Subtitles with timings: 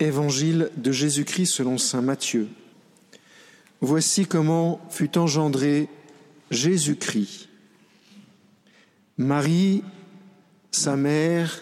[0.00, 2.48] Évangile de Jésus-Christ selon Saint Matthieu.
[3.82, 5.88] Voici comment fut engendré
[6.50, 7.48] Jésus-Christ.
[9.18, 9.84] Marie,
[10.70, 11.60] sa mère,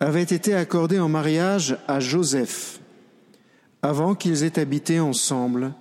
[0.00, 2.80] avait été accordée en mariage à Joseph.
[3.82, 5.72] Avant qu'ils aient habité ensemble,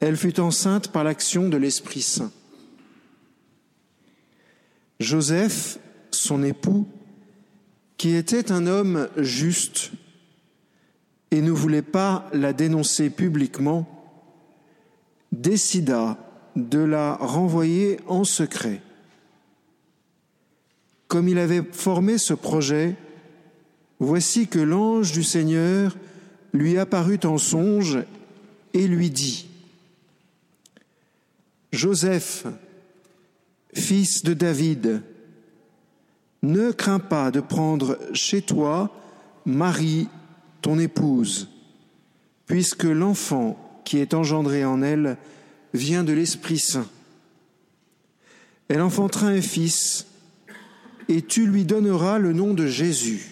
[0.00, 2.32] elle fut enceinte par l'action de l'Esprit Saint.
[4.98, 5.78] Joseph,
[6.10, 6.88] son époux,
[7.96, 9.92] qui était un homme juste
[11.32, 13.88] et ne voulait pas la dénoncer publiquement,
[15.32, 16.18] décida
[16.56, 18.82] de la renvoyer en secret.
[21.08, 22.96] Comme il avait formé ce projet,
[23.98, 25.96] voici que l'ange du Seigneur
[26.52, 27.98] lui apparut en songe
[28.74, 29.48] et lui dit,
[31.72, 32.46] Joseph,
[33.72, 35.02] fils de David,
[36.42, 38.90] ne crains pas de prendre chez toi
[39.46, 40.08] Marie,
[40.62, 41.48] ton épouse,
[42.46, 45.18] puisque l'enfant qui est engendré en elle
[45.74, 46.88] vient de l'Esprit Saint.
[48.68, 50.06] Elle enfantera un fils,
[51.08, 53.26] et tu lui donneras le nom de Jésus,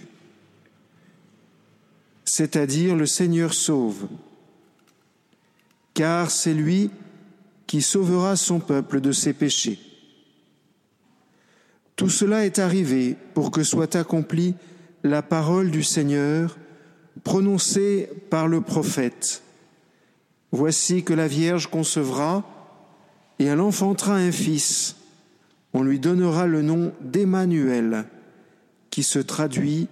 [2.24, 4.08] c'est-à-dire le Seigneur sauve,
[5.94, 6.90] car c'est lui
[7.66, 9.78] qui sauvera son peuple de ses péchés.
[11.94, 14.54] Tout cela est arrivé pour que soit accomplie
[15.04, 16.56] la parole du Seigneur
[17.24, 19.42] prononcée par le prophète.
[20.52, 22.44] Voici que la Vierge concevra
[23.38, 24.96] et elle enfantera un fils.
[25.72, 28.04] On lui donnera le nom d'Emmanuel,
[28.90, 29.88] qui se traduit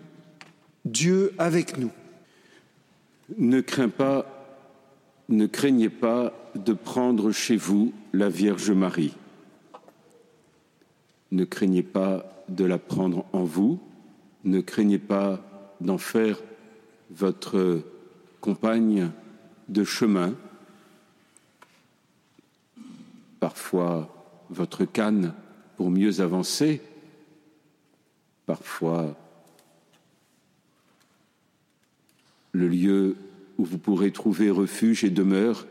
[0.84, 1.90] Dieu avec nous.
[3.36, 3.62] Ne
[5.28, 9.14] ne craignez pas de prendre chez vous la Vierge Marie
[11.30, 13.78] ne craignez pas de la prendre en vous,
[14.44, 15.40] ne craignez pas
[15.80, 16.38] d'en faire
[17.10, 17.82] votre
[18.40, 19.10] compagne
[19.68, 20.34] de chemin,
[23.40, 24.14] parfois
[24.50, 25.34] votre canne
[25.76, 26.80] pour mieux avancer,
[28.46, 29.16] parfois
[32.52, 33.16] le lieu
[33.58, 35.66] où vous pourrez trouver refuge et demeure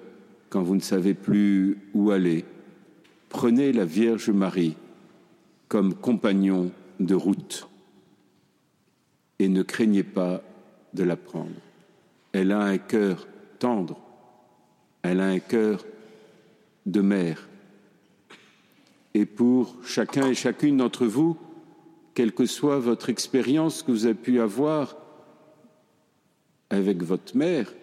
[0.50, 2.45] quand vous ne savez plus où aller.
[3.29, 4.75] Prenez la Vierge Marie
[5.67, 7.67] comme compagnon de route
[9.40, 10.41] et ne craignez pas
[10.93, 11.61] de la prendre.
[12.31, 13.27] Elle a un cœur
[13.59, 13.99] tendre,
[15.01, 15.85] elle a un cœur
[16.85, 17.47] de mère.
[19.13, 21.37] Et pour chacun et chacune d'entre vous,
[22.13, 24.97] quelle que soit votre expérience que vous avez pu avoir
[26.69, 27.73] avec votre mère,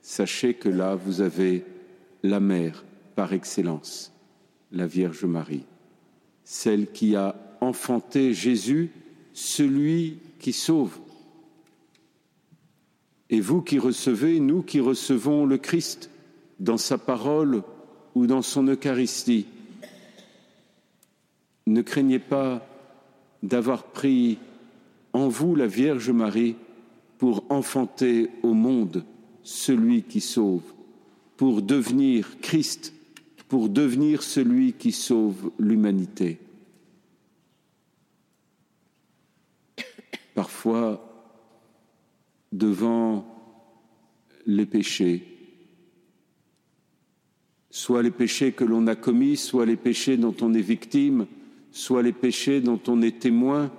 [0.00, 1.64] sachez que là, vous avez
[2.22, 2.84] la mère
[3.16, 4.12] par excellence,
[4.72, 5.64] la Vierge Marie
[6.50, 8.90] celle qui a enfanté Jésus,
[9.32, 10.98] celui qui sauve.
[13.30, 16.10] Et vous qui recevez, nous qui recevons le Christ
[16.58, 17.62] dans sa parole
[18.14, 19.46] ou dans son Eucharistie,
[21.66, 22.66] ne craignez pas
[23.42, 24.38] d'avoir pris
[25.12, 26.56] en vous la Vierge Marie
[27.18, 29.04] pour enfanter au monde
[29.42, 30.62] celui qui sauve,
[31.36, 32.92] pour devenir Christ
[33.50, 36.38] pour devenir celui qui sauve l'humanité.
[40.36, 41.09] Parfois,
[42.52, 43.26] devant
[44.46, 45.24] les péchés,
[47.70, 51.26] soit les péchés que l'on a commis, soit les péchés dont on est victime,
[51.70, 53.70] soit les péchés dont on est témoin,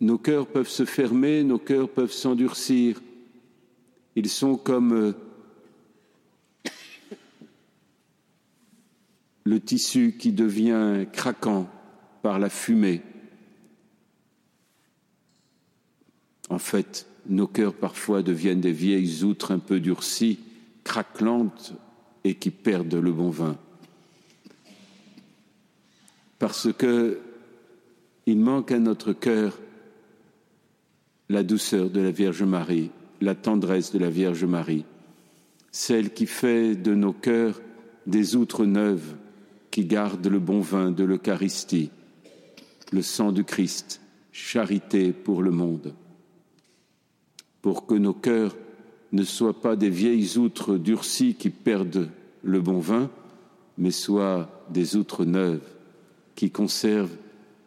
[0.00, 3.02] nos cœurs peuvent se fermer, nos cœurs peuvent s'endurcir.
[4.16, 5.14] Ils sont comme
[9.44, 11.68] le tissu qui devient craquant
[12.22, 13.02] par la fumée.
[16.48, 20.38] En fait, nos cœurs parfois deviennent des vieilles outres un peu durcies,
[20.84, 21.74] craquelantes
[22.24, 23.56] et qui perdent le bon vin.
[26.38, 27.20] Parce que
[28.26, 29.58] il manque à notre cœur
[31.28, 34.84] la douceur de la Vierge Marie, la tendresse de la Vierge Marie,
[35.70, 37.60] celle qui fait de nos cœurs
[38.06, 39.16] des outres neuves
[39.70, 41.90] qui garde le bon vin de l'Eucharistie,
[42.92, 44.00] le sang du Christ,
[44.32, 45.94] charité pour le monde,
[47.62, 48.56] pour que nos cœurs
[49.12, 52.08] ne soient pas des vieilles outres durcies qui perdent
[52.42, 53.10] le bon vin,
[53.76, 55.66] mais soient des outres neuves
[56.34, 57.16] qui conservent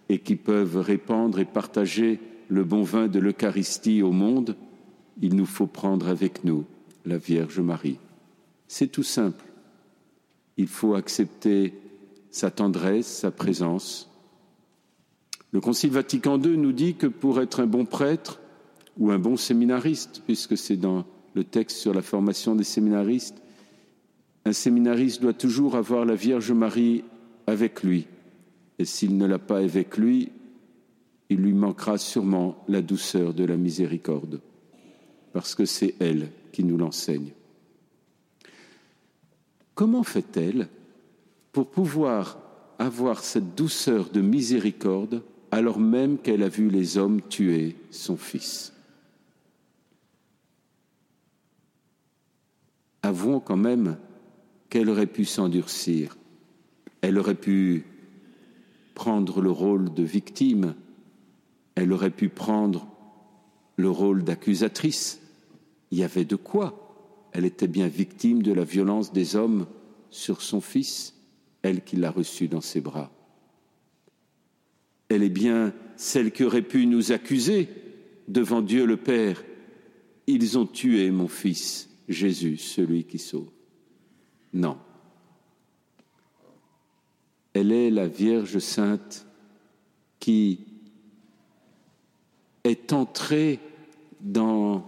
[0.09, 2.19] et qui peuvent répandre et partager
[2.49, 4.55] le bon vin de l'Eucharistie au monde,
[5.21, 6.65] il nous faut prendre avec nous
[7.05, 7.97] la Vierge Marie.
[8.67, 9.45] C'est tout simple.
[10.57, 11.73] Il faut accepter
[12.31, 14.09] sa tendresse, sa présence.
[15.51, 18.39] Le Concile Vatican II nous dit que pour être un bon prêtre,
[18.97, 23.41] ou un bon séminariste, puisque c'est dans le texte sur la formation des séminaristes.
[24.45, 27.03] Un séminariste doit toujours avoir la Vierge Marie
[27.47, 28.07] avec lui.
[28.79, 30.31] Et s'il ne l'a pas avec lui,
[31.29, 34.41] il lui manquera sûrement la douceur de la miséricorde,
[35.31, 37.31] parce que c'est elle qui nous l'enseigne.
[39.73, 40.67] Comment fait-elle
[41.51, 42.37] pour pouvoir
[42.77, 48.72] avoir cette douceur de miséricorde alors même qu'elle a vu les hommes tuer son fils?
[53.03, 53.97] Avouons quand même
[54.69, 56.17] qu'elle aurait pu s'endurcir,
[57.01, 57.85] elle aurait pu
[58.95, 60.73] prendre le rôle de victime,
[61.75, 62.87] elle aurait pu prendre
[63.75, 65.19] le rôle d'accusatrice.
[65.91, 66.79] Il y avait de quoi.
[67.33, 69.67] Elle était bien victime de la violence des hommes
[70.09, 71.15] sur son fils,
[71.61, 73.11] elle qui l'a reçu dans ses bras.
[75.09, 77.69] Elle est bien celle qui aurait pu nous accuser
[78.27, 79.43] devant Dieu le Père.
[80.27, 83.49] Ils ont tué mon fils, Jésus, celui qui sauve.
[84.53, 84.77] Non.
[87.53, 89.25] Elle est la Vierge sainte
[90.19, 90.59] qui
[92.63, 93.59] est entrée
[94.21, 94.85] dans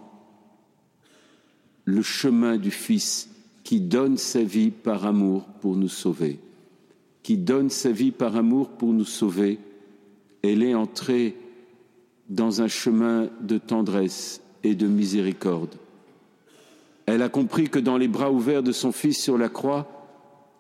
[1.84, 3.30] le chemin du Fils
[3.64, 6.40] qui donne sa vie par amour pour nous sauver,
[7.24, 9.60] qui donne sa vie par amour pour nous sauver,
[10.42, 11.36] elle est entrée
[12.30, 15.76] dans un chemin de tendresse et de miséricorde.
[17.06, 19.88] Elle a compris que dans les bras ouverts de son Fils sur la croix,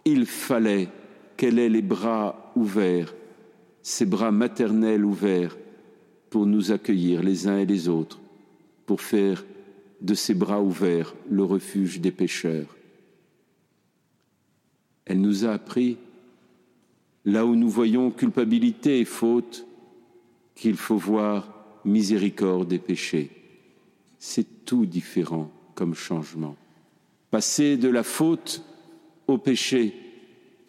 [0.06, 0.90] il fallait
[1.38, 3.16] qu'elle ait les bras ouverts,
[3.82, 5.58] ses bras maternels ouverts,
[6.30, 8.20] pour nous accueillir les uns et les autres,
[8.86, 9.44] pour faire
[10.02, 12.76] de ses bras ouverts le refuge des pécheurs.
[15.06, 15.98] Elle nous a appris,
[17.26, 19.66] là où nous voyons culpabilité et faute,
[20.56, 21.52] qu'il faut voir
[21.86, 23.32] miséricorde et péché.
[24.20, 26.56] C'est tout différent comme changement.
[27.30, 28.64] Passer de la faute
[29.28, 29.94] au péché,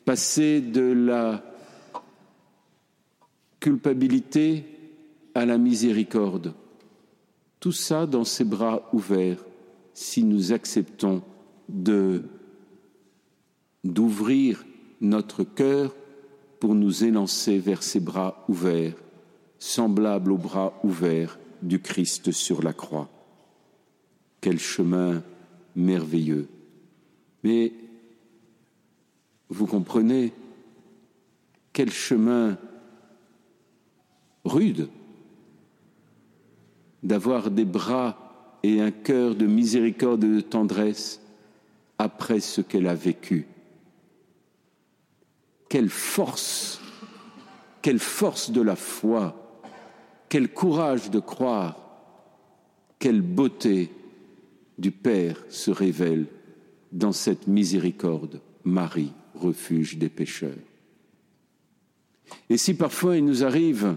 [0.05, 1.43] passer de la
[3.61, 4.65] culpabilité
[5.35, 6.55] à la miséricorde.
[7.61, 9.45] Tout ça dans ses bras ouverts,
[9.95, 11.23] si nous acceptons
[11.69, 12.23] de
[13.85, 14.65] d'ouvrir
[15.01, 15.95] notre cœur
[16.59, 18.97] pour nous élancer vers ses bras ouverts,
[19.59, 23.09] semblables aux bras ouverts du Christ sur la croix.
[24.47, 25.25] Quel chemin
[25.75, 26.47] merveilleux.
[27.43, 27.73] Mais
[29.49, 30.33] vous comprenez,
[31.73, 32.57] quel chemin
[34.45, 34.89] rude
[37.03, 41.21] d'avoir des bras et un cœur de miséricorde et de tendresse
[41.99, 43.49] après ce qu'elle a vécu.
[45.69, 46.81] Quelle force,
[47.83, 49.61] quelle force de la foi,
[50.29, 51.81] quel courage de croire,
[53.01, 53.91] quelle beauté
[54.79, 56.27] du Père se révèle
[56.93, 60.57] dans cette miséricorde, Marie, refuge des pécheurs.
[62.51, 63.97] Et si parfois il nous arrive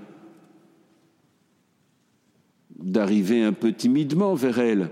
[2.78, 4.90] d'arriver un peu timidement vers elle,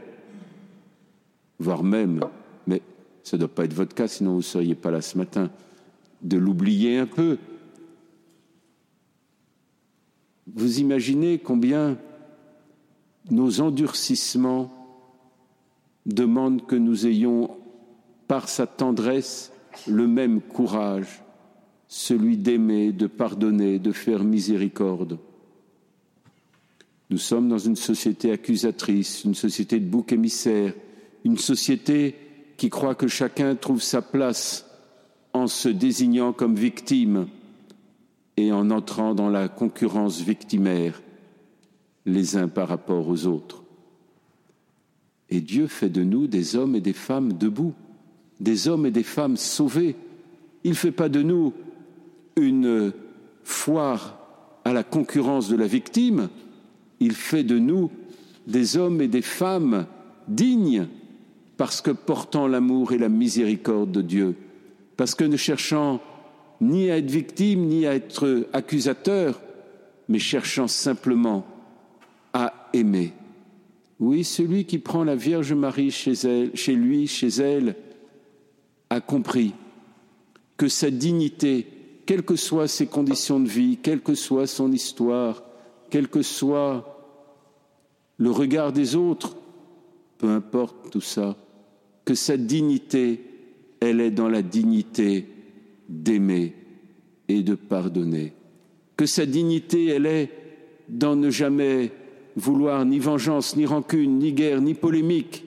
[1.59, 2.21] voire même,
[2.65, 2.81] mais
[3.23, 5.49] ça ne doit pas être votre cas, sinon vous ne seriez pas là ce matin,
[6.21, 7.37] de l'oublier un peu.
[10.47, 11.97] Vous imaginez combien
[13.29, 14.76] nos endurcissements
[16.07, 17.51] demandent que nous ayons,
[18.27, 19.51] par sa tendresse,
[19.85, 21.21] le même courage,
[21.87, 25.19] celui d'aimer, de pardonner, de faire miséricorde.
[27.09, 30.73] Nous sommes dans une société accusatrice, une société de boucs émissaires,
[31.23, 32.15] une société
[32.57, 34.65] qui croit que chacun trouve sa place
[35.33, 37.27] en se désignant comme victime
[38.35, 41.01] et en entrant dans la concurrence victimaire
[42.05, 43.63] les uns par rapport aux autres.
[45.29, 47.73] Et Dieu fait de nous des hommes et des femmes debout,
[48.39, 49.95] des hommes et des femmes sauvés.
[50.63, 51.53] Il ne fait pas de nous
[52.35, 52.93] une
[53.43, 54.19] foire
[54.63, 56.29] à la concurrence de la victime,
[56.99, 57.89] il fait de nous
[58.47, 59.85] des hommes et des femmes
[60.27, 60.87] dignes
[61.57, 64.35] parce que portant l'amour et la miséricorde de Dieu,
[64.95, 66.01] parce que ne cherchant
[66.61, 69.41] ni à être victime ni à être accusateur,
[70.07, 71.45] mais cherchant simplement
[72.33, 73.13] à aimer.
[73.99, 77.75] Oui, celui qui prend la Vierge Marie chez, lui, chez elle,
[78.89, 79.53] a compris
[80.55, 81.67] que sa dignité,
[82.05, 85.43] quelles que soient ses conditions de vie, quelle que soit son histoire,
[85.89, 86.93] quel que soit
[88.17, 89.35] le regard des autres,
[90.17, 91.35] peu importe tout ça,
[92.05, 93.21] que sa dignité,
[93.79, 95.25] elle est dans la dignité
[95.89, 96.53] d'aimer
[97.27, 98.33] et de pardonner,
[98.95, 100.31] que sa dignité, elle est
[100.87, 101.91] dans ne jamais
[102.37, 105.43] vouloir ni vengeance, ni rancune, ni guerre, ni polémique.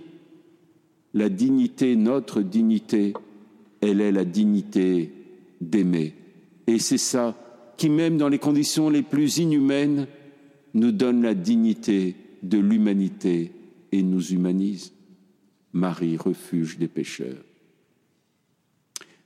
[1.15, 3.15] La dignité, notre dignité,
[3.81, 5.13] elle est la dignité
[5.61, 6.15] d'aimer.
[6.67, 7.37] Et c'est ça
[7.77, 10.07] qui, même dans les conditions les plus inhumaines,
[10.75, 13.53] nous donne la dignité de l'humanité
[13.93, 14.93] et nous humanise.
[15.73, 17.45] Marie, refuge des pécheurs.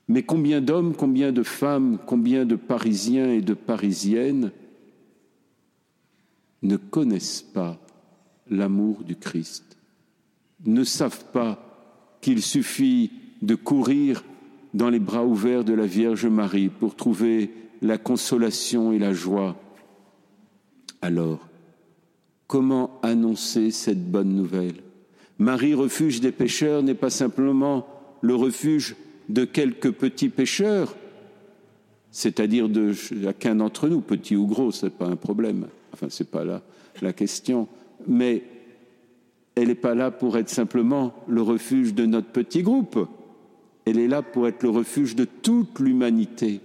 [0.08, 4.52] Mais combien d'hommes, combien de femmes, combien de Parisiens et de Parisiennes
[6.64, 7.78] ne connaissent pas
[8.50, 9.76] l'amour du Christ,
[10.66, 14.24] ne savent pas qu'il suffit de courir
[14.72, 17.52] dans les bras ouverts de la Vierge Marie pour trouver
[17.82, 19.56] la consolation et la joie.
[21.02, 21.46] Alors,
[22.46, 24.76] comment annoncer cette bonne nouvelle?
[25.38, 27.86] Marie, refuge des pécheurs, n'est pas simplement
[28.22, 28.96] le refuge
[29.28, 30.96] de quelques petits pécheurs,
[32.10, 35.66] c'est-à-dire de chacun d'entre nous, petit ou gros, ce n'est pas un problème.
[35.94, 36.60] Enfin, ce n'est pas là
[37.02, 37.68] la question.
[38.08, 38.42] Mais
[39.54, 43.08] elle n'est pas là pour être simplement le refuge de notre petit groupe.
[43.84, 46.60] Elle est là pour être le refuge de toute l'humanité.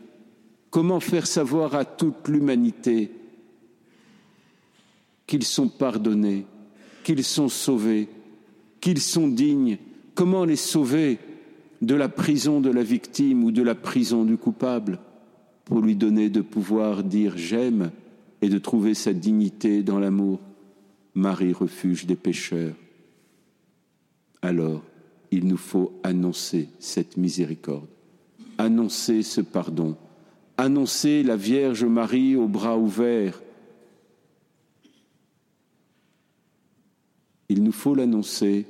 [0.71, 3.11] Comment faire savoir à toute l'humanité
[5.27, 6.47] qu'ils sont pardonnés,
[7.03, 8.07] qu'ils sont sauvés,
[8.81, 9.77] qu'ils sont dignes?
[10.15, 11.19] Comment les sauver
[11.83, 14.97] de la prison de la victime ou de la prison du coupable
[15.65, 17.91] pour lui donner de pouvoir dire j'aime
[18.41, 20.39] et de trouver sa dignité dans l'amour
[21.15, 22.75] Marie, refuge des pécheurs.
[24.41, 24.83] Alors,
[25.31, 27.89] il nous faut annoncer cette miséricorde,
[28.57, 29.97] annoncer ce pardon,
[30.57, 33.41] annoncer la Vierge Marie aux bras ouverts.
[37.49, 38.65] Il nous faut l'annoncer,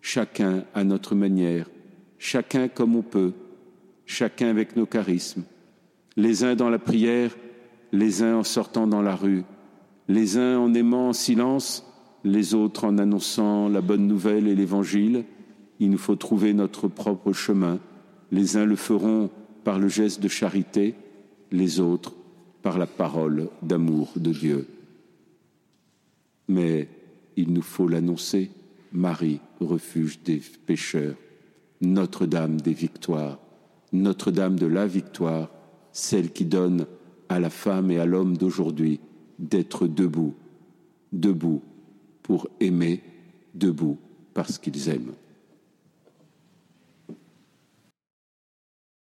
[0.00, 1.70] chacun à notre manière,
[2.18, 3.32] chacun comme on peut,
[4.06, 5.44] chacun avec nos charismes,
[6.16, 7.34] les uns dans la prière,
[7.94, 9.44] les uns en sortant dans la rue,
[10.08, 11.86] les uns en aimant en silence,
[12.24, 15.24] les autres en annonçant la bonne nouvelle et l'Évangile,
[15.78, 17.78] il nous faut trouver notre propre chemin.
[18.32, 19.30] Les uns le feront
[19.62, 20.96] par le geste de charité,
[21.52, 22.14] les autres
[22.62, 24.66] par la parole d'amour de Dieu.
[26.48, 26.88] Mais
[27.36, 28.50] il nous faut l'annoncer,
[28.92, 31.14] Marie, refuge des pécheurs,
[31.80, 33.38] Notre-Dame des victoires,
[33.92, 35.48] Notre-Dame de la victoire,
[35.92, 36.86] celle qui donne
[37.28, 39.00] à la femme et à l'homme d'aujourd'hui
[39.38, 40.34] d'être debout,
[41.12, 41.62] debout
[42.22, 43.02] pour aimer,
[43.54, 43.98] debout
[44.32, 45.12] parce qu'ils aiment.